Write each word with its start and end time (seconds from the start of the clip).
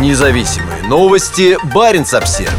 Независимые 0.00 0.82
новости. 0.88 1.56
Барин 1.72 2.04
обсерва 2.12 2.50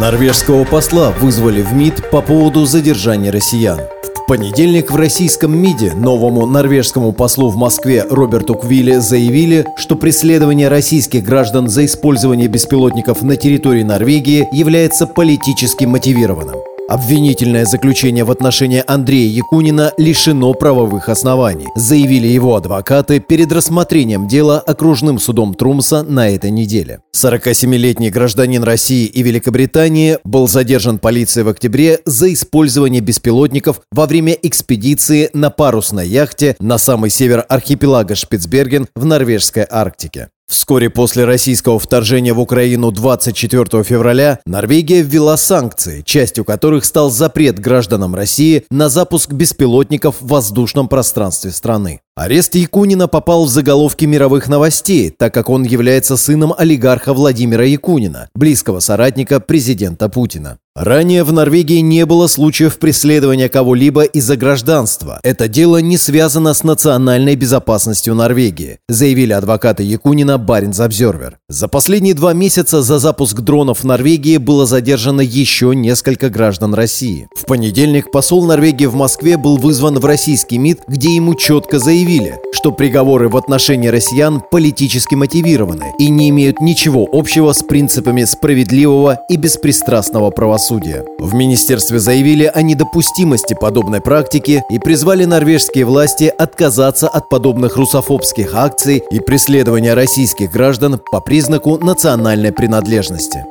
Норвежского 0.00 0.64
посла 0.64 1.10
вызвали 1.10 1.60
в 1.60 1.74
МИД 1.74 2.10
по 2.10 2.22
поводу 2.22 2.64
задержания 2.64 3.30
россиян. 3.30 3.78
В 4.14 4.26
понедельник 4.26 4.90
в 4.90 4.96
российском 4.96 5.56
МИДе 5.56 5.92
новому 5.92 6.46
норвежскому 6.46 7.12
послу 7.12 7.50
в 7.50 7.56
Москве 7.56 8.04
Роберту 8.08 8.54
Квилле 8.54 9.00
заявили, 9.00 9.66
что 9.76 9.94
преследование 9.94 10.68
российских 10.68 11.22
граждан 11.22 11.68
за 11.68 11.84
использование 11.84 12.48
беспилотников 12.48 13.20
на 13.22 13.36
территории 13.36 13.82
Норвегии 13.82 14.48
является 14.52 15.06
политически 15.06 15.84
мотивированным. 15.84 16.56
Обвинительное 16.88 17.64
заключение 17.64 18.22
в 18.22 18.30
отношении 18.30 18.80
Андрея 18.86 19.28
Якунина 19.28 19.92
лишено 19.98 20.54
правовых 20.54 21.08
оснований, 21.08 21.66
заявили 21.74 22.28
его 22.28 22.54
адвокаты 22.54 23.18
перед 23.18 23.50
рассмотрением 23.50 24.28
дела 24.28 24.60
окружным 24.60 25.18
судом 25.18 25.54
Трумса 25.54 26.04
на 26.04 26.28
этой 26.28 26.52
неделе. 26.52 27.00
47-летний 27.16 28.10
гражданин 28.10 28.62
России 28.62 29.06
и 29.06 29.22
Великобритании 29.22 30.18
был 30.22 30.46
задержан 30.46 31.00
полицией 31.00 31.44
в 31.44 31.48
октябре 31.48 31.98
за 32.04 32.32
использование 32.32 33.00
беспилотников 33.00 33.80
во 33.90 34.06
время 34.06 34.34
экспедиции 34.34 35.28
на 35.32 35.50
парусной 35.50 36.06
яхте 36.06 36.54
на 36.60 36.78
самый 36.78 37.10
север 37.10 37.44
архипелага 37.48 38.14
Шпицберген 38.14 38.86
в 38.94 39.04
норвежской 39.04 39.66
Арктике. 39.68 40.28
Вскоре 40.48 40.90
после 40.90 41.24
российского 41.24 41.78
вторжения 41.78 42.32
в 42.32 42.40
Украину 42.40 42.92
24 42.92 43.82
февраля 43.82 44.40
Норвегия 44.46 45.02
ввела 45.02 45.36
санкции, 45.36 46.02
частью 46.02 46.44
которых 46.44 46.84
стал 46.84 47.10
запрет 47.10 47.58
гражданам 47.58 48.14
России 48.14 48.64
на 48.70 48.88
запуск 48.88 49.32
беспилотников 49.32 50.20
в 50.20 50.28
воздушном 50.28 50.88
пространстве 50.88 51.50
страны. 51.50 52.00
Арест 52.18 52.54
Якунина 52.54 53.08
попал 53.08 53.44
в 53.44 53.50
заголовки 53.50 54.06
мировых 54.06 54.48
новостей, 54.48 55.10
так 55.10 55.34
как 55.34 55.50
он 55.50 55.64
является 55.64 56.16
сыном 56.16 56.54
олигарха 56.56 57.12
Владимира 57.12 57.66
Якунина, 57.66 58.30
близкого 58.34 58.80
соратника 58.80 59.38
президента 59.38 60.08
Путина. 60.08 60.56
Ранее 60.74 61.24
в 61.24 61.32
Норвегии 61.32 61.80
не 61.80 62.04
было 62.04 62.26
случаев 62.26 62.78
преследования 62.78 63.48
кого-либо 63.48 64.02
из-за 64.04 64.36
гражданства. 64.36 65.20
Это 65.22 65.48
дело 65.48 65.78
не 65.78 65.96
связано 65.96 66.52
с 66.52 66.64
национальной 66.64 67.34
безопасностью 67.34 68.14
Норвегии, 68.14 68.78
заявили 68.86 69.32
адвокаты 69.32 69.82
Якунина 69.84 70.36
Баринс 70.36 70.80
Обзервер. 70.80 71.38
За 71.48 71.68
последние 71.68 72.12
два 72.12 72.34
месяца 72.34 72.82
за 72.82 72.98
запуск 72.98 73.40
дронов 73.40 73.80
в 73.80 73.84
Норвегии 73.84 74.36
было 74.36 74.66
задержано 74.66 75.22
еще 75.22 75.74
несколько 75.74 76.28
граждан 76.28 76.74
России. 76.74 77.26
В 77.34 77.46
понедельник 77.46 78.10
посол 78.10 78.44
Норвегии 78.44 78.86
в 78.86 78.94
Москве 78.94 79.38
был 79.38 79.56
вызван 79.56 79.98
в 79.98 80.04
российский 80.04 80.58
МИД, 80.58 80.80
где 80.88 81.14
ему 81.14 81.34
четко 81.36 81.78
заявили, 81.78 82.05
что 82.52 82.70
приговоры 82.70 83.28
в 83.28 83.36
отношении 83.36 83.88
россиян 83.88 84.40
политически 84.40 85.14
мотивированы 85.14 85.92
и 85.98 86.08
не 86.08 86.30
имеют 86.30 86.60
ничего 86.60 87.06
общего 87.10 87.52
с 87.52 87.62
принципами 87.62 88.24
справедливого 88.24 89.18
и 89.28 89.36
беспристрастного 89.36 90.30
правосудия. 90.30 91.04
В 91.18 91.34
министерстве 91.34 91.98
заявили 91.98 92.44
о 92.44 92.62
недопустимости 92.62 93.54
подобной 93.54 94.00
практики 94.00 94.62
и 94.70 94.78
призвали 94.78 95.24
норвежские 95.24 95.84
власти 95.84 96.32
отказаться 96.38 97.08
от 97.08 97.28
подобных 97.28 97.76
русофобских 97.76 98.54
акций 98.54 99.02
и 99.10 99.20
преследования 99.20 99.94
российских 99.94 100.52
граждан 100.52 101.00
по 101.10 101.20
признаку 101.20 101.78
национальной 101.78 102.52
принадлежности. 102.52 103.44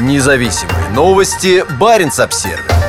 Независимые 0.00 0.90
новости. 0.94 1.64
Барин 1.78 2.10
обсервис 2.18 2.83